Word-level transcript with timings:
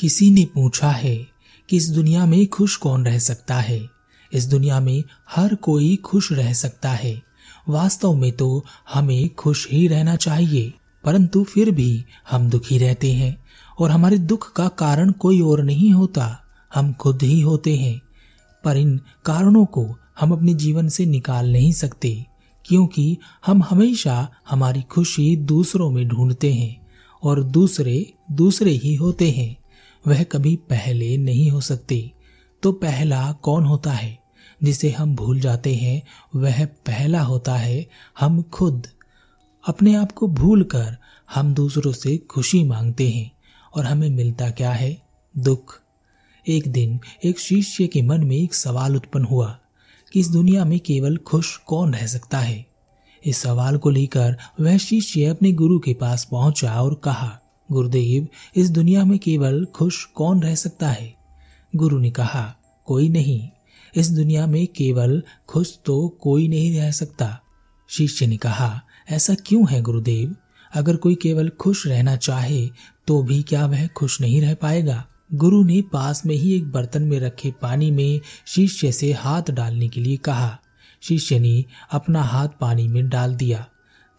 किसी 0.00 0.30
ने 0.30 0.44
पूछा 0.44 0.90
है 0.90 1.26
कि 1.68 1.76
इस 1.76 1.88
दुनिया 1.88 2.26
में 2.26 2.46
खुश 2.46 2.76
कौन 2.76 3.06
रह 3.06 3.18
सकता 3.18 3.54
है? 3.54 3.88
इस 4.32 4.44
दुनिया 4.44 4.80
में 4.80 5.04
हर 5.30 5.54
कोई 5.54 5.96
खुश 5.96 6.32
रह 6.32 6.52
सकता 6.52 6.90
है। 6.90 7.22
वास्तव 7.68 8.14
में 8.14 8.32
तो 8.32 8.64
हमें 8.94 9.34
खुश 9.34 9.68
ही 9.70 9.88
रहना 9.88 10.16
चाहिए, 10.16 10.74
परंतु 11.04 11.44
फिर 11.44 11.70
भी 11.70 12.04
हम 12.30 12.50
दुखी 12.50 12.78
रहते 12.78 13.12
हैं, 13.12 13.44
और 13.78 13.90
हमारे 13.90 14.18
दुख 14.18 14.52
का 14.52 14.68
कारण 14.68 15.12
कोई 15.12 15.40
और 15.40 15.62
नहीं 15.62 15.90
होता। 15.90 16.44
हम 16.74 16.92
खुद 16.92 17.22
ही 17.22 17.40
होते 17.40 17.76
हैं, 17.76 18.02
पर 18.64 18.76
इन 18.76 19.00
कारणों 19.24 19.64
को 19.64 19.96
हम 20.20 20.32
अपने 20.32 20.54
जीवन 20.54 20.88
से 20.88 21.06
निकाल 21.06 21.52
नहीं 21.52 21.72
सकते, 21.72 22.26
क्योंकि 22.66 23.18
हम 23.46 23.62
हमेशा 23.62 24.28
हमारी 24.50 24.82
खुशी 24.82 25.36
दूसरों 25.36 25.90
में 25.90 26.08
ढूंढते 26.08 26.52
हैं, 26.52 26.86
और 27.22 27.42
दूसरे 27.42 28.12
दूसरे 28.32 28.70
ही 28.70 28.94
होते 28.94 29.30
हैं। 29.30 29.59
वह 30.06 30.22
कभी 30.22 30.56
पहले 30.56 31.16
नहीं 31.16 31.50
हो 31.50 31.60
सकते। 31.60 32.12
तो 32.62 32.72
पहला 32.72 33.32
कौन 33.32 33.64
होता 33.64 33.92
है? 33.92 34.18
जिसे 34.64 34.90
हम 34.90 35.16
भूल 35.16 35.40
जाते 35.40 35.74
हैं, 35.74 36.02
वह 36.36 36.64
पहला 36.66 37.22
होता 37.22 37.54
है 37.54 37.88
हम 38.20 38.42
खुद। 38.42 38.86
अपने 39.68 39.94
आप 39.94 40.12
को 40.12 40.28
भूल 40.28 40.62
कर 40.62 40.96
हम 41.34 41.54
दूसरों 41.54 41.92
से 41.92 42.16
खुशी 42.16 42.64
मांगते 42.64 43.10
हैं, 43.10 43.32
और 43.76 43.84
हमें 43.84 44.10
मिलता 44.10 44.50
क्या 44.50 44.72
है? 44.72 45.02
दुख। 45.38 45.80
एक 46.48 46.68
दिन 46.68 47.00
एक 47.24 47.40
शिष्य 47.40 47.86
के 47.86 48.02
मन 48.02 48.24
में 48.24 48.36
एक 48.36 48.54
सवाल 48.54 48.96
उत्पन्न 48.96 49.24
हुआ 49.24 49.58
कि 50.12 50.20
इस 50.20 50.28
दुनिया 50.28 50.64
में 50.64 50.80
केवल 50.80 51.16
खुश 51.16 51.56
कौन 51.56 51.94
रह 51.94 52.06
सकता 52.06 52.38
है? 52.38 52.66
इस 53.26 53.36
सवाल 53.36 53.78
को 53.78 53.90
लेकर 53.90 54.36
वह 54.60 54.78
शिष्य 54.78 55.24
अपने 55.24 55.52
गुरु 55.52 55.78
के 55.78 55.94
पास 55.94 56.24
पहुँचा 56.24 56.82
और 56.82 56.94
कहा 56.94 57.39
गुरुदेव, 57.72 58.28
इस 58.56 58.70
दुनिया 58.70 59.04
में 59.04 59.18
केवल 59.18 59.64
खुश 59.64 60.04
कौन 60.04 60.42
रह 60.42 60.54
सकता 60.54 60.88
है? 60.88 61.14
गुरु 61.76 61.98
ने 61.98 62.10
कहा, 62.10 62.56
कोई 62.86 63.08
नहीं। 63.08 63.48
इस 63.96 64.10
दुनिया 64.10 64.46
में 64.46 64.66
केवल 64.66 65.22
खुश 65.48 65.78
तो 65.84 66.08
कोई 66.08 66.48
नहीं 66.48 66.80
रह 66.80 66.90
सकता। 66.90 67.40
शिष्य 67.88 68.26
ने 68.26 68.36
कहा, 68.36 68.82
ऐसा 69.10 69.34
क्यों 69.34 69.70
है 69.70 69.82
गुरुदेव? 69.82 70.36
अगर 70.74 70.96
कोई 70.96 71.14
केवल 71.14 71.48
खुश 71.48 71.86
रहना 71.86 72.16
चाहे 72.16 72.70
तो 73.06 73.22
भी 73.22 73.42
क्या 73.42 73.66
वह 73.66 73.86
खुश 73.86 74.20
नहीं 74.20 74.40
रह 74.40 74.54
पाएगा? 74.54 75.06
गुरु 75.34 75.64
ने 75.64 75.82
पास 75.82 76.26
में 76.26 76.34
ही 76.34 76.54
एक 76.54 76.72
बर्तन 76.72 77.02
में 77.02 77.20
रखे 77.20 77.54
पानी 77.62 77.90
में 77.90 78.20
शिष्य 78.46 78.92
से 78.92 79.12
हाथ 79.12 79.42
डालने 79.50 79.88
के 79.88 80.00
लिए 80.00 80.16
कहा। 80.16 80.58
शिष्य 81.02 81.38
ने 81.38 81.64
अपना 81.92 82.22
हाथ 82.22 82.48
पानी 82.60 82.88
में 82.88 83.08
डाल 83.08 83.34
दिया। 83.34 83.66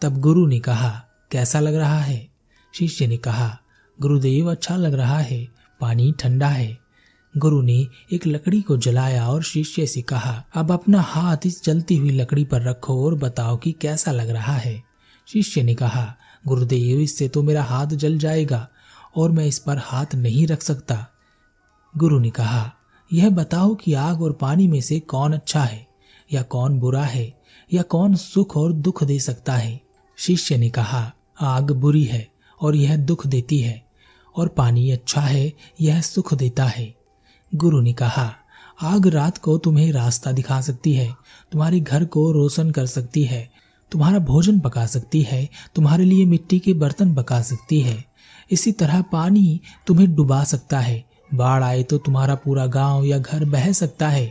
तब 0.00 0.20
गुरु 0.20 0.46
ने 0.46 0.60
कहा, 0.60 1.04
कैसा 1.30 1.60
लग 1.60 1.74
रहा 1.74 1.98
है? 1.98 2.31
शिष्य 2.74 3.06
ने 3.06 3.16
कहा, 3.16 3.58
गुरुदेव 4.00 4.50
अच्छा 4.50 4.76
लग 4.76 4.94
रहा 4.94 5.18
है, 5.18 5.48
पानी 5.80 6.14
ठंडा 6.20 6.48
है। 6.48 6.78
गुरु 7.38 7.62
ने 7.62 7.86
एक 8.12 8.26
लकड़ी 8.26 8.62
को 8.62 8.76
जलाया 8.76 9.28
और 9.28 9.42
शिष्य 9.42 9.86
से 9.86 10.02
कहा, 10.02 10.44
अब 10.54 10.72
अपना 10.72 11.00
हाथ 11.00 11.36
इस 11.46 11.64
जलती 11.64 11.96
हुई 11.96 12.10
लकड़ी 12.10 12.44
पर 12.44 12.62
रखो 12.62 13.06
और 13.06 13.14
बताओ 13.14 13.56
कि 13.56 13.72
कैसा 13.72 14.12
लग 14.12 14.30
रहा 14.30 14.56
है। 14.56 14.82
शिष्य 15.28 15.62
ने 15.62 15.74
कहा, 15.74 16.16
गुरुदेव, 16.46 17.00
इससे 17.00 17.28
तो 17.28 17.42
मेरा 17.42 17.62
हाथ 17.62 17.86
जल 17.86 18.18
जाएगा 18.18 18.68
और 19.16 19.32
मैं 19.32 19.46
इस 19.46 19.58
पर 19.58 19.78
हाथ 19.78 20.14
नहीं 20.14 20.46
रख 20.46 20.62
सकता। 20.62 21.06
गुरु 21.96 22.18
ने 22.18 22.30
कहा, 22.30 22.72
यह 23.12 23.30
बताओ 23.30 23.74
कि 23.74 23.94
आग 23.94 24.22
और 24.22 24.32
पानी 24.32 24.66
में 24.66 24.80
से 24.80 25.00
कौन 25.00 25.32
अच्छा 25.32 25.62
है, 25.62 25.86
या 26.32 26.42
कौन 26.42 26.80
बुरा 26.80 27.04
है, 27.04 27.40
या 27.72 27.82
कौन 27.82 28.14
सुख 28.14 28.56
और 28.56 28.72
दुख 28.72 29.04
दे 29.04 29.18
सकता 29.18 29.52
है? 29.52 29.80
शिष्य 30.16 30.56
ने 30.56 30.70
कहा, 30.70 31.12
आग 31.40 31.70
बुरी 31.70 32.04
है 32.04 32.31
और 32.62 32.76
यह 32.76 32.96
दुख 32.96 33.26
देती 33.26 33.58
है, 33.58 33.82
और 34.36 34.48
पानी 34.48 34.90
अच्छा 34.90 35.20
है, 35.20 35.52
यह 35.80 36.00
सुख 36.00 36.34
देता 36.34 36.64
है। 36.64 36.94
गुरु 37.54 37.80
ने 37.80 37.92
कहा, 37.92 38.34
आग 38.82 39.06
रात 39.06 39.38
को 39.38 39.58
तुम्हें 39.58 39.92
रास्ता 39.92 40.32
दिखा 40.32 40.60
सकती 40.60 40.92
है, 40.92 41.14
तुम्हारे 41.52 41.80
घर 41.80 42.04
को 42.04 42.30
रोशन 42.32 42.70
कर 42.70 42.86
सकती 42.86 43.24
है, 43.24 43.50
तुम्हारा 43.92 44.18
भोजन 44.18 44.60
पका 44.60 44.86
सकती 44.86 45.22
है, 45.22 45.48
तुम्हारे 45.74 46.04
लिए 46.04 46.24
मिट्टी 46.24 46.58
के 46.58 46.74
बर्तन 46.74 47.14
पका 47.14 47.40
सकती 47.42 47.80
है। 47.80 48.04
इसी 48.50 48.72
तरह 48.72 49.02
पानी 49.02 49.60
तुम्हें 49.86 50.14
डुबा 50.14 50.44
सकता 50.44 50.80
है, 50.80 51.04
बाढ़ 51.34 51.62
आए 51.64 51.82
तो 51.82 51.98
तुम्हारा 51.98 52.34
पूरा 52.34 52.66
गाँव 52.66 53.04
या 53.04 53.18
घर 53.18 53.44
बह 53.44 53.72
सकता 53.72 54.08
है, 54.08 54.26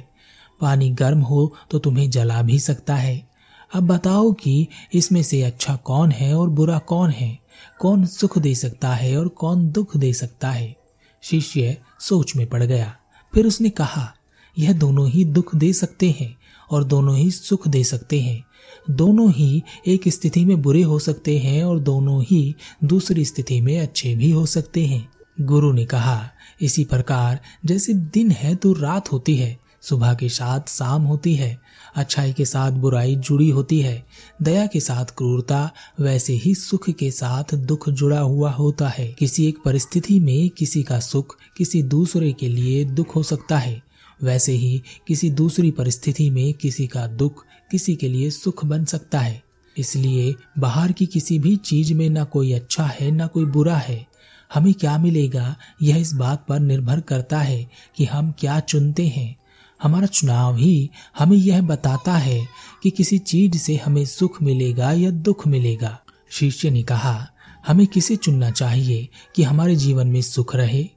पानी 0.61 0.89
गर्म 0.89 1.19
हो 1.19 1.53
तो 1.71 1.79
तुम्हें 1.79 2.09
जला 2.09 2.41
भी 2.41 2.59
सकता 2.59 2.95
है। 2.95 3.29
अब 3.75 3.87
बताओ 3.87 4.31
कि 4.31 4.67
इसमें 4.93 5.23
से 5.23 5.41
अच्छा 5.43 5.75
कौन 5.75 6.11
है 6.11 6.33
और 6.35 6.49
बुरा 6.49 6.77
कौन 6.79 7.09
है? 7.09 7.37
कौन 7.79 8.05
सुख 8.05 8.37
दे 8.37 8.55
सकता 8.55 8.93
है 8.93 9.17
और 9.17 9.27
कौन 9.27 9.71
दुख 9.71 9.97
दे 9.97 10.13
सकता 10.13 10.51
है? 10.51 10.75
शिष्य 11.21 11.77
सोच 11.99 12.35
में 12.35 12.47
पड़ 12.47 12.63
गया। 12.63 12.95
फिर 13.33 13.47
उसने 13.47 13.69
कहा, 13.69 14.13
यह 14.59 14.73
दोनों 14.73 15.09
ही 15.09 15.25
दुख 15.25 15.55
दे 15.55 15.73
सकते 15.73 16.15
हैं 16.19 16.37
और 16.71 16.83
दोनों 16.83 17.17
ही 17.17 17.31
सुख 17.31 17.67
दे 17.67 17.83
सकते 17.83 18.21
हैं। 18.21 18.45
दोनों 18.89 19.31
ही 19.31 19.63
एक 19.87 20.07
स्थिति 20.07 20.45
में 20.45 20.61
बुरे 20.61 20.81
हो 20.81 20.99
सकते 20.99 21.39
हैं 21.39 21.63
और 21.63 21.79
दोनों 21.79 22.23
ही 22.23 22.55
दूसरी 22.83 23.25
स्थिति 23.25 23.61
में 23.61 23.79
अच्छे 23.79 24.15
भी 24.15 24.31
हो 24.31 24.45
सकते 24.45 24.85
हैं। 24.85 25.09
गुरु 25.41 25.71
ने 25.71 25.85
कहा, 25.85 26.29
इसी 26.61 26.83
प्रकार 26.83 27.39
जैसे 27.65 27.93
दिन 27.93 28.31
है 28.31 28.55
तो 28.55 28.73
रात 28.73 29.11
होती 29.11 29.35
है, 29.35 29.59
सुबह 29.81 30.13
के 30.13 30.29
साथ 30.29 30.69
शाम 30.69 31.01
होती 31.01 31.35
है 31.35 31.61
अच्छाई 31.95 32.33
के 32.33 32.45
साथ 32.45 32.71
बुराई 32.71 33.15
जुड़ी 33.15 33.49
होती 33.49 33.81
है। 33.81 34.05
दया 34.41 34.65
के 34.65 34.79
साथ 34.79 35.05
क्रूरता, 35.05 35.71
वैसे 35.99 36.33
ही 36.33 36.55
सुख 36.55 36.89
के 36.89 37.11
साथ 37.11 37.55
दुख 37.55 37.89
जुड़ा 37.89 38.19
हुआ 38.19 38.51
होता 38.51 38.87
है। 38.87 39.07
किसी 39.07 39.47
एक 39.47 39.57
परिस्थिति 39.65 40.19
में 40.19 40.49
किसी 40.49 40.83
का 40.83 40.99
सुख 40.99 41.37
किसी 41.57 41.83
दूसरे 41.83 42.33
के 42.33 42.47
लिए 42.47 42.85
दुख 42.85 43.15
हो 43.15 43.23
सकता 43.23 43.57
है। 43.57 43.83
वैसे 44.23 44.51
ही 44.51 44.81
किसी 45.07 45.29
दूसरी 45.29 45.71
परिस्थिति 45.71 46.29
में 46.29 46.53
किसी 46.53 46.87
का 46.87 47.07
दुख 47.07 47.45
किसी 47.71 47.95
के 47.95 48.09
लिए 48.09 48.29
सुख 48.29 48.65
बन 48.65 48.85
सकता 48.85 49.19
है। 49.19 49.43
इसलिए 49.77 50.35
बाहर 50.59 50.91
की 50.91 51.05
किसी 51.05 51.39
भी 51.39 51.55
चीज़ 51.55 51.93
में 51.93 52.09
ना 52.09 52.23
कोई 52.23 52.53
अच्छा 52.53 52.85
है, 52.85 53.11
ना 53.11 53.27
कोई 53.27 53.45
बुरा 53.45 53.77
है। 53.77 54.07
हमें 54.53 54.73
क्या 54.73 54.97
मिलेगा? 54.97 55.55
यह 55.81 55.97
इस 55.97 56.13
बात 56.13 56.45
पर 56.49 56.59
निर्भर 56.59 56.99
करता 56.99 57.39
है 57.39 57.69
कि 57.97 58.05
हम 58.05 58.33
क्या 58.39 58.59
चुनते 58.59 59.07
हैं। 59.07 59.35
हमारा 59.83 60.07
चुनाव 60.07 60.57
ही 60.57 60.89
हमें 61.19 61.37
यह 61.37 61.61
बताता 61.61 62.13
है 62.13 62.47
कि 62.83 62.89
किसी 62.89 63.19
चीज़ 63.19 63.57
से 63.57 63.75
हमें 63.75 64.05
सुख 64.05 64.41
मिलेगा 64.41 64.91
या 64.91 65.09
दुख 65.09 65.47
मिलेगा। 65.47 65.99
शिष्य 66.31 66.69
ने 66.69 66.83
कहा, 66.83 67.27
हमें 67.67 67.87
किसे 67.87 68.15
चुनना 68.15 68.51
चाहिए 68.51 69.09
कि 69.35 69.43
हमारे 69.43 69.75
जीवन 69.75 70.07
में 70.07 70.21
सुख 70.21 70.55
रहे? 70.55 70.89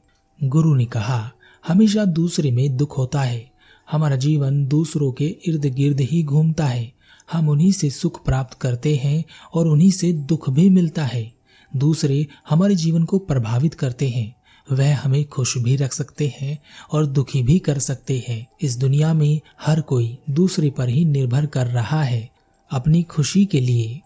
गुरु 0.45 0.75
ने 0.75 0.85
कहा, 0.85 1.33
हमेशा 1.69 2.05
दूसरे 2.05 2.51
में 2.51 2.77
दुख 2.77 2.99
होता 2.99 3.23
है। 3.23 3.51
हमारा 3.91 4.17
जीवन 4.17 4.67
दूसरों 4.67 5.13
के 5.13 5.37
इर्द 5.47 5.67
गिर्द 5.67 6.01
ही 6.01 6.23
घूमता 6.23 6.67
है। 6.67 6.93
हम 7.33 7.49
उन्हीं 7.49 7.73
से 7.73 7.91
सुख 7.91 8.25
प्राप्त 8.25 8.59
करते 8.59 8.97
हैं 8.97 9.25
और 9.55 9.67
उन्हीं 9.67 9.91
से 9.91 10.13
दुख 10.13 10.51
भी 10.51 10.71
मिलता 10.71 11.05
है। 11.05 11.33
दूसरे 11.77 12.27
हमारे 12.49 12.75
जीवन 12.75 13.05
को 13.05 13.19
प्रभावित 13.19 13.75
करते 13.75 14.09
हैं। 14.09 14.37
वह 14.73 14.97
हमें 14.97 15.25
खुश 15.25 15.59
भी 15.59 15.77
रख 15.77 15.93
सकते 15.93 16.35
हैं 16.41 16.59
और 16.93 17.07
दुखी 17.07 17.43
भी 17.43 17.59
कर 17.59 17.79
सकते 17.79 18.25
हैं। 18.29 18.47
इस 18.63 18.77
दुनिया 18.77 19.15
में 19.15 19.41
हर 19.61 19.81
कोई 19.81 20.19
दूसरे 20.31 20.71
पर 20.71 20.89
ही 20.89 21.05
निर्भर 21.05 21.47
कर 21.47 21.67
रहा 21.67 22.03
है 22.03 22.31
अपनी 22.71 23.03
खुशी 23.03 23.47
के 23.47 23.61
लिए। 23.61 24.01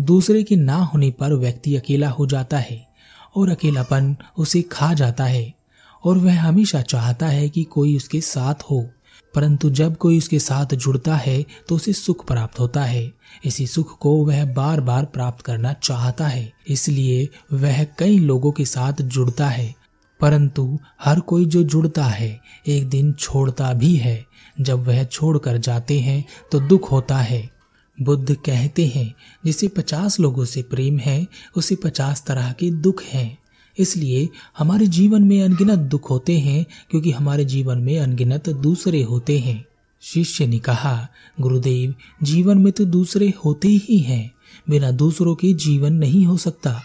दूसरे 0.00 0.42
के 0.42 0.56
ना 0.56 0.76
होने 0.76 1.10
पर 1.10 1.32
व्यक्ति 1.32 1.76
अकेला 1.76 2.08
हो 2.08 2.26
जाता 2.26 2.58
है 2.58 2.88
और 3.36 3.48
अकेलापन 3.48 4.16
उसे 4.38 4.62
खा 4.62 4.94
जाता 4.94 5.24
है 5.24 5.54
और 6.04 6.18
वह 6.18 6.40
हमेशा 6.40 6.82
चाहता 6.82 7.26
है 7.26 7.48
कि 7.48 7.64
कोई 7.64 7.96
उसके 7.96 8.20
साथ 8.20 8.54
हो। 8.54 8.90
परंतु 9.34 9.70
जब 9.70 9.96
कोई 9.96 10.18
उसके 10.18 10.38
साथ 10.38 10.74
जुड़ता 10.74 11.16
है 11.16 11.46
तो 11.68 11.76
उसे 11.76 11.92
सुख 11.92 12.26
प्राप्त 12.26 12.60
होता 12.60 12.84
है। 12.84 13.12
इसी 13.44 13.66
सुख 13.66 13.98
को 13.98 14.24
वह 14.26 14.54
बार 14.54 14.80
बार 14.80 15.04
प्राप्त 15.04 15.44
करना 15.44 15.72
चाहता 15.72 16.26
है। 16.26 16.52
इसलिए 16.68 17.28
वह 17.52 17.84
कई 17.84 18.18
लोगों 18.18 18.52
के 18.52 18.64
साथ 18.64 19.02
जुड़ता 19.02 19.48
है। 19.48 19.79
परंतु 20.20 20.78
हर 21.04 21.20
कोई 21.20 21.44
जो 21.44 21.62
जुड़ता 21.62 22.04
है, 22.04 22.40
एक 22.66 22.88
दिन 22.88 23.12
छोड़ता 23.12 23.72
भी 23.72 23.96
है। 23.96 24.26
जब 24.60 24.86
वह 24.86 25.04
छोड़कर 25.04 25.56
जाते 25.56 26.00
हैं 26.00 26.24
तो 26.52 26.60
दुख 26.60 26.92
होता 26.92 27.18
है। 27.18 27.50
बुद्ध 28.02 28.34
कहते 28.34 28.86
हैं, 28.86 29.14
जिसे 29.44 29.68
पचास 29.68 30.20
लोगों 30.20 30.44
से 30.44 30.62
प्रेम 30.62 30.98
है, 30.98 31.26
उसे 31.56 31.76
पचास 31.76 32.24
तरह 32.26 32.52
के 32.52 32.70
दुख 32.70 33.02
हैं। 33.02 33.38
इसलिए 33.78 34.28
हमारे 34.58 34.86
जीवन 34.86 35.22
में 35.22 35.42
अनगिनत 35.42 35.78
दुख 35.78 36.10
होते 36.10 36.38
हैं, 36.38 36.66
क्योंकि 36.90 37.10
हमारे 37.10 37.44
जीवन 37.44 37.78
में 37.78 37.98
अनगिनत 37.98 38.48
दूसरे 38.48 39.02
होते 39.02 39.38
हैं। 39.38 39.64
शिष्य 40.02 40.46
ने 40.46 40.58
कहा, 40.58 41.08
गुरुदेव, 41.40 41.94
जीवन 42.22 42.58
में 42.58 42.72
तो 42.72 42.84
दूसरे 42.84 43.32
होते 43.44 43.68
ही 43.68 43.98
हैं, 43.98 44.32
बिना 44.70 44.90
दूसरों 44.90 45.34
के 45.34 45.52
जीवन 45.52 45.92
नहीं 45.92 46.26
हो 46.26 46.36
सकता। 46.36 46.82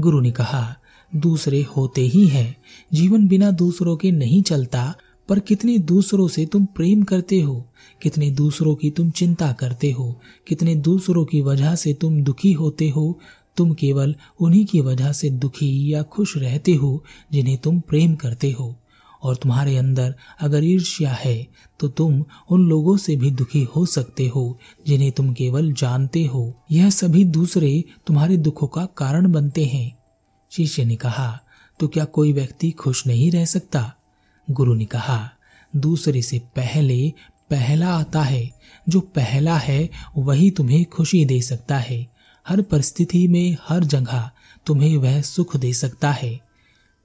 गुरु 0.00 0.20
ने 0.20 0.30
कहा 0.30 0.76
दूसरे 1.16 1.62
होते 1.76 2.00
ही 2.00 2.26
हैं। 2.26 2.56
जीवन 2.92 3.26
बिना 3.28 3.50
दूसरों 3.50 3.96
के 3.96 4.10
नहीं 4.10 4.42
चलता, 4.42 4.94
पर 5.28 5.38
कितने 5.38 5.78
दूसरों 5.78 6.28
से 6.28 6.46
तुम 6.46 6.64
प्रेम 6.66 7.02
करते 7.02 7.40
हो, 7.40 7.66
कितने 8.02 8.30
दूसरों 8.30 8.74
की 8.74 8.90
तुम 8.90 9.10
चिंता 9.10 9.52
करते 9.52 9.90
हो, 9.90 10.20
कितने 10.48 10.74
दूसरों 10.74 11.24
की 11.24 11.40
वजह 11.40 11.74
से 11.74 11.94
तुम 11.94 12.22
दुखी 12.22 12.52
होते 12.52 12.88
हो, 12.88 13.18
तुम 13.56 13.72
केवल 13.72 14.14
उन्हीं 14.40 14.64
की 14.66 14.80
वजह 14.80 15.12
से 15.12 15.30
दुखी 15.30 15.92
या 15.92 16.02
खुश 16.02 16.36
रहते 16.36 16.74
हो, 16.74 17.04
जिन्हें 17.32 17.58
तुम 17.58 17.80
प्रेम 17.80 18.14
करते 18.14 18.50
हो। 18.50 18.74
और 19.22 19.36
तुम्हारे 19.36 19.76
अंदर 19.76 20.14
अगर 20.40 20.64
ईर्ष्या 20.64 21.10
है 21.10 21.46
तो 21.80 21.88
तुम 21.88 22.24
उन 22.50 22.66
लोगों 22.68 22.96
से 22.96 23.16
भी 23.16 23.30
दुखी 23.30 23.62
हो 23.76 23.84
सकते 23.86 24.26
हो, 24.28 24.58
जिन्हें 24.86 25.12
तुम 25.12 25.32
केवल 25.32 25.72
जानते 25.72 26.24
हो। 26.24 26.52
यह 26.72 26.90
सभी 26.90 27.24
दूसरे 27.24 27.84
तुम्हारे 28.06 28.36
दुखों 28.36 28.66
का 28.66 28.84
कारण 28.96 29.32
बनते 29.32 29.64
हैं। 29.64 30.03
शिष्य 30.56 30.84
ने 30.84 30.96
कहा 30.96 31.40
तो 31.80 31.88
क्या 31.88 32.04
कोई 32.04 32.32
व्यक्ति 32.32 32.70
खुश 32.70 33.06
नहीं 33.06 33.30
रह 33.30 33.44
सकता? 33.44 33.94
गुरु 34.50 34.74
ने 34.74 34.84
कहा, 34.84 35.30
दूसरे 35.76 36.22
से 36.22 36.38
पहले 36.38 37.12
पहला 37.50 37.96
आता 37.96 38.22
है, 38.22 38.50
जो 38.88 39.00
पहला 39.00 39.56
है 39.58 39.90
वही 40.16 40.50
तुम्हें 40.50 40.84
खुशी 40.84 41.24
दे 41.24 41.40
सकता 41.42 41.78
है। 41.78 42.06
हर 42.48 42.62
परिस्थिति 42.62 43.28
में 43.28 43.56
हर 43.68 43.84
जगह 43.84 44.30
तुम्हें 44.66 44.96
वह 44.96 45.20
सुख 45.22 45.56
दे 45.56 45.72
सकता 45.72 46.10
है। 46.10 46.40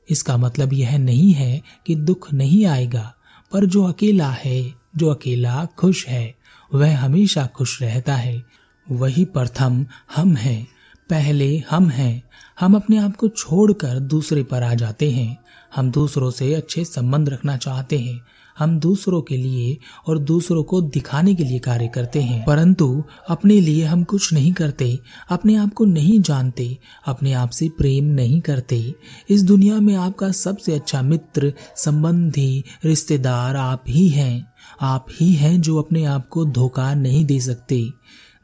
इसका 0.09 0.37
मतलब 0.37 0.73
यह 0.73 0.97
नहीं 0.97 1.33
है 1.33 1.61
कि 1.85 1.95
दुख 1.95 2.33
नहीं 2.33 2.65
आएगा, 2.65 3.13
पर 3.53 3.65
जो 3.65 3.83
अकेला 3.83 4.31
है, 4.31 4.73
जो 4.97 5.09
अकेला 5.09 5.65
खुश 5.65 6.07
है, 6.07 6.35
वह 6.73 6.97
हमेशा 6.97 7.45
खुश 7.45 7.81
रहता 7.81 8.15
है। 8.15 8.43
वही 8.91 9.25
प्रथम 9.25 9.85
हम 10.15 10.35
हैं 10.35 10.67
पहले 11.09 11.63
हम 11.69 11.89
हैं। 11.89 12.23
हम 12.59 12.75
अपने 12.75 12.97
आप 12.97 13.15
को 13.15 13.27
छोड़कर 13.27 13.99
दूसरे 13.99 14.43
पर 14.43 14.63
आ 14.63 14.73
जाते 14.73 15.11
हैं। 15.11 15.43
हम 15.75 15.91
दूसरों 15.91 16.31
से 16.31 16.53
अच्छे 16.53 16.85
संबंध 16.85 17.29
रखना 17.29 17.57
चाहते 17.57 17.99
हैं। 17.99 18.21
हम 18.59 18.79
दूसरों 18.79 19.21
के 19.21 19.37
लिए 19.37 19.77
और 20.07 20.19
दूसरों 20.19 20.63
को 20.63 20.81
दिखाने 20.81 21.35
के 21.35 21.43
लिए 21.43 21.59
कार्य 21.59 21.87
करते 21.87 22.21
हैं। 22.21 22.45
परंतु 22.45 23.03
अपने 23.29 23.61
लिए 23.61 23.83
हम 23.83 24.03
कुछ 24.03 24.33
नहीं 24.33 24.53
करते, 24.53 24.99
अपने 25.29 25.55
आप 25.55 25.73
को 25.73 25.85
नहीं 25.85 26.21
जानते, 26.21 26.77
अपने 27.05 27.33
आप 27.33 27.49
से 27.49 27.69
प्रेम 27.69 28.05
नहीं 28.05 28.41
करते। 28.41 28.95
इस 29.29 29.43
दुनिया 29.43 29.79
में 29.79 29.95
आपका 29.95 30.31
सबसे 30.31 30.75
अच्छा 30.75 31.01
मित्र, 31.01 31.53
संबंधी, 31.75 32.63
रिश्तेदार 32.85 33.55
आप 33.55 33.83
ही 33.87 34.09
हैं। 34.09 34.53
आप 34.81 35.05
ही 35.19 35.33
हैं 35.33 35.61
जो 35.61 35.81
अपने 35.81 36.05
आप 36.05 36.27
को 36.27 36.45
धोखा 36.45 36.93
नहीं 36.93 37.25
दे 37.25 37.39
सकते। 37.39 37.89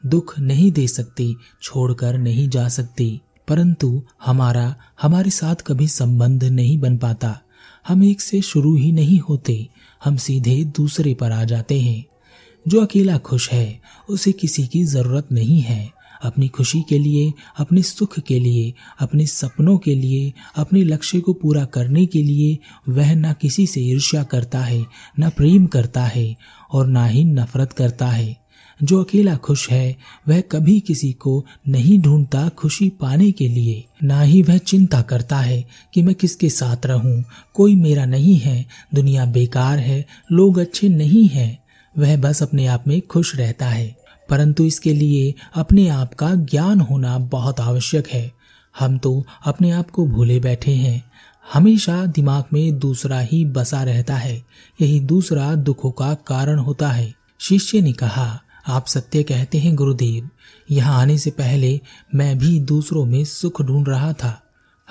दुख 0.06 0.38
नहीं 0.38 0.72
दे 0.72 0.86
सकते, 0.86 1.34
छोड़कर 1.62 2.18
नहीं 2.18 2.48
जा 2.48 2.68
सकते। 2.68 3.20
परंतु 3.48 4.02
हमारा, 4.24 4.76
हमारे 5.02 5.30
साथ 5.30 5.54
कभी 5.54 5.88
संबंध 5.88 6.44
नहीं 6.44 6.78
बन 6.78 6.96
पाता। 6.96 7.40
हम 7.88 8.04
एक 8.04 8.20
से 8.20 8.40
शुरू 8.40 8.76
ही 8.76 8.92
नहीं 8.92 9.20
होते। 9.20 9.68
हम 10.04 10.16
सीधे 10.16 10.64
दूसरे 10.64 11.14
पर 11.14 11.32
आ 11.32 11.44
जाते 11.44 11.80
हैं। 11.80 12.04
जो 12.68 12.80
अकेला 12.80 13.18
खुश 13.18 13.50
है, 13.50 13.80
उसे 14.08 14.32
किसी 14.32 14.66
की 14.66 14.84
ज़रूरत 14.84 15.28
नहीं 15.32 15.60
है। 15.60 15.96
अपनी 16.22 16.48
खुशी 16.48 16.84
के 16.88 16.98
लिए, 16.98 17.32
अपने 17.58 17.82
सुख 17.82 18.20
के 18.20 18.40
लिए, 18.40 18.74
अपने 19.00 19.26
सपनों 19.26 19.78
के 19.78 19.94
लिए, 19.94 20.32
अपने 20.56 20.84
लक्ष्य 20.84 21.20
को 21.20 21.32
पूरा 21.32 21.64
करने 21.64 22.06
के 22.06 22.22
लिए 22.22 22.58
वह 22.88 23.14
न 23.14 23.32
किसी 23.32 23.66
से 23.66 23.80
ईर्ष्या 23.80 24.22
करता 24.22 24.60
है, 24.60 24.86
न 25.20 25.30
प्रेम 25.30 25.66
करता 25.66 26.04
है 26.04 26.36
और 26.72 26.86
ना 26.86 27.06
ही 27.06 27.24
नफरत 27.24 27.72
करता 27.72 28.06
है। 28.06 28.45
जो 28.82 29.02
अकेला 29.02 29.36
खुश 29.36 29.70
है, 29.70 29.96
वह 30.28 30.40
कभी 30.40 30.80
किसी 30.80 31.12
को 31.12 31.46
नहीं 31.68 32.00
ढूंढता 32.00 32.48
खुशी 32.48 32.90
पाने 32.90 33.30
के 33.30 33.48
लिए। 33.48 33.84
ना 34.02 34.20
ही 34.22 34.42
वह 34.42 34.58
चिंता 34.58 35.02
करता 35.02 35.38
है 35.38 35.64
कि 35.94 36.02
मैं 36.02 36.14
किसके 36.14 36.50
साथ 36.50 36.86
रहूँ। 36.86 37.24
कोई 37.54 37.76
मेरा 37.76 38.04
नहीं 38.04 38.36
है, 38.36 38.66
दुनिया 38.94 39.24
बेकार 39.24 39.78
है, 39.78 40.06
लोग 40.32 40.58
अच्छे 40.58 40.88
नहीं 40.88 41.28
हैं। 41.28 41.64
वह 41.98 42.16
बस 42.16 42.42
अपने 42.42 42.66
आप 42.66 42.84
में 42.88 43.00
खुश 43.00 43.36
रहता 43.36 43.68
है। 43.68 43.96
परंतु 44.30 44.64
इसके 44.64 44.94
लिए 44.94 45.34
अपने 45.54 45.88
आप 45.88 46.14
का 46.14 46.34
ज्ञान 46.34 46.80
होना 46.80 47.18
बहुत 47.18 47.60
आवश्यक 47.60 48.08
है। 48.08 48.32
हम 48.78 48.98
तो 48.98 49.26
अपने 49.44 49.70
आप 49.70 49.90
को 49.90 50.06
भूले 50.06 50.40
बैठे 50.40 50.72
हैं। 50.72 51.04
हमेशा 51.52 52.06
दिमाग 52.06 52.44
में 52.52 52.78
दूसरा 52.78 53.20
ही 53.20 53.44
बसा 53.44 53.82
रहता 53.82 54.16
है। 54.16 54.44
यही 54.80 55.00
दूसरा 55.00 55.54
दुखों 55.54 55.90
का 55.90 56.14
कारण 56.14 56.58
होता 56.58 56.88
है। 56.88 57.14
शिष्य 57.40 57.80
ने 57.80 57.92
कहा 57.92 58.40
आप 58.68 58.86
सत्य 58.86 59.22
कहते 59.22 59.58
हैं 59.58 59.76
गुरुदेव। 59.76 60.28
यहाँ 60.70 61.00
आने 61.00 61.18
से 61.18 61.30
पहले 61.30 61.80
मैं 62.14 62.38
भी 62.38 62.60
दूसरों 62.60 63.04
में 63.04 63.24
सुख 63.24 63.62
ढूंढ 63.62 63.88
रहा 63.88 64.12
था। 64.12 64.42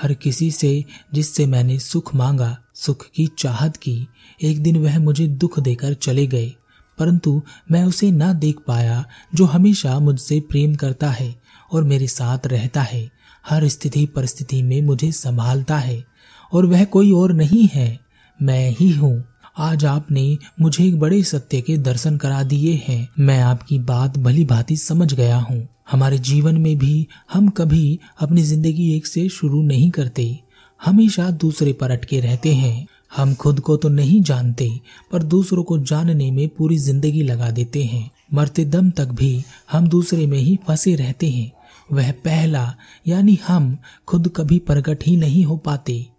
हर 0.02 0.14
किसी 0.14 0.52
से 0.52 0.86
जिससे 1.14 1.46
मैंने 1.46 1.80
सुख 1.80 2.16
मांगा, 2.16 2.58
सुख 2.76 3.06
की 3.16 3.30
चाहत 3.40 3.78
की, 3.78 4.08
एक 4.42 4.64
दिन 4.64 4.78
वह 4.78 5.00
मुझे 5.00 5.28
दुख 5.28 5.60
देकर 5.60 5.94
चले 5.94 6.28
गए। 6.28 6.54
परंतु 6.98 7.44
मैं 7.72 7.84
उसे 7.84 8.12
ना 8.12 8.34
देख 8.34 8.56
पाया 8.68 9.06
जो 9.36 9.46
हमेशा 9.46 10.00
मुझसे 10.00 10.40
प्रेम 10.40 10.76
करता 10.76 11.10
है 11.10 11.42
और 11.72 11.84
मेरे 11.84 12.08
साथ 12.08 12.40
रहता 12.48 12.82
है। 12.82 13.12
हर 13.50 13.68
स्थिति 13.68 14.06
परिस्थिति 14.06 14.62
में 14.62 14.82
मुझे 14.82 15.12
संभालता 15.12 15.78
है 15.78 16.06
और 16.54 16.66
वह 16.66 16.86
कोई 16.86 17.12
और 17.12 17.34
नहीं 17.34 17.70
है। 17.74 18.00
मैं 18.42 18.76
ही 18.80 18.92
हूँ। 18.92 19.26
आज 19.58 19.86
आपने 19.86 20.38
मुझे 20.62 20.84
एक 20.86 21.00
बड़े 21.00 21.24
सत्य 21.24 21.62
के 21.62 21.78
दर्शन 21.78 22.18
करा 22.18 22.44
दिए 22.44 22.74
हैं। 22.88 23.10
मैं 23.20 23.40
आपकी 23.42 23.80
बात, 23.80 24.18
भली 24.18 24.46
भांति 24.46 24.78
समझ 24.78 25.14
गया 25.14 25.38
हूँ। 25.38 25.68
हमारे 25.92 26.18
जीवन 26.18 26.58
में 26.58 26.78
भी 26.78 27.08
हम 27.34 27.48
कभी 27.50 28.00
अपनी 28.22 28.42
ज़िंदगी 28.42 28.96
एक 28.96 29.08
से 29.08 29.30
शुरू 29.30 29.62
नहीं 29.62 29.90
करते। 29.92 30.40
हमेशा 30.86 31.30
दूसरे 31.32 31.74
पर 31.74 31.92
अटके 31.92 32.20
रहते 32.20 32.54
हैं। 32.54 32.88
हम 33.18 33.34
खुद 33.34 33.60
को 33.60 33.78
तो 33.78 33.90
नहीं 33.90 34.22
जानते, 34.22 34.80
पर 35.12 35.24
दूसरों 35.24 35.64
को 35.64 35.78
जानने 35.78 36.32
में 36.32 36.48
पूरी 36.50 36.78
ज़िंदगी 36.78 37.24
लगा 37.24 37.50
देते 37.50 37.84
हैं। 37.84 38.12
मरते 38.34 38.66
दम 38.66 38.90
तक 38.90 39.06
भी 39.06 39.44
हम 39.72 39.88
दूसरे 39.88 40.28
में 40.28 40.40
ही 40.40 40.60
फंसे 40.68 40.96
रहते 40.96 41.30
हैं। 41.30 41.52
वह 41.92 42.12
पहला, 42.12 42.76
यानी 43.08 43.40
हम, 43.48 43.78
खुद 44.08 44.32
कभी 44.36 44.60
प्रकट 44.60 45.04
ही 45.06 45.18
नहीं 45.18 45.46
हो 45.46 45.58
पाते। 45.58 46.15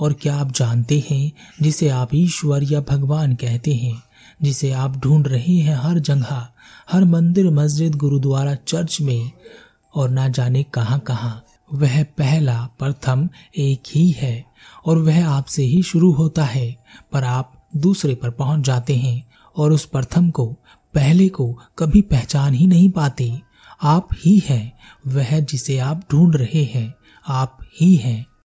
और 0.00 0.12
क्या 0.12 0.36
आप 0.36 0.52
जानते 0.52 1.04
हैं 1.10 1.32
जिसे 1.62 1.88
आप 1.88 2.08
ईश्वर 2.14 2.72
या 2.72 2.80
भगवान 2.80 3.34
कहते 3.34 3.74
हैं? 3.74 4.02
जिसे 4.42 4.72
आप 4.72 4.96
ढूंढ 4.96 5.28
रहे 5.28 5.56
हैं 5.56 5.76
हर 5.76 5.98
जगह, 5.98 6.48
हर 6.92 7.04
मंदिर, 7.04 7.50
मस्जिद, 7.50 7.94
गुरुद्वारा, 7.94 8.54
चर्च 8.54 9.00
में, 9.00 9.30
और 9.94 10.10
ना 10.10 10.28
जाने 10.28 10.62
कहाँ 10.62 10.98
कहाँ। 10.98 11.44
वह 11.72 12.02
पहला, 12.02 12.68
प्रथम, 12.78 13.28
एक 13.58 13.82
ही 13.94 14.10
है, 14.10 14.44
और 14.86 14.98
वह 14.98 15.28
आपसे 15.28 15.62
ही 15.62 15.82
शुरू 15.82 16.12
होता 16.12 16.44
है, 16.44 16.76
पर 17.12 17.24
आप 17.24 17.68
दूसरे 17.76 18.14
पर 18.14 18.30
पहुँच 18.30 18.64
जाते 18.64 18.96
हैं, 18.96 19.28
और 19.56 19.72
उस 19.72 19.84
प्रथम 19.84 20.30
को, 20.30 20.56
पहले 20.94 21.28
को 21.28 21.58
कभी 21.78 22.02
पहचान 22.02 22.54
ही 22.54 22.66
नहीं 22.66 22.90
पाते। 22.90 23.40
आप 23.82 24.08
ही 24.24 24.42
हैं, 24.48 24.72
वह 25.06 25.40
जिसे 25.40 25.78
आप 25.78 26.02
ढूंढ 26.12 26.36
रहे 26.36 26.64
हैं, 26.64 26.94
आप 27.28 27.58
ही 27.80 27.96
हैं। 27.96 28.26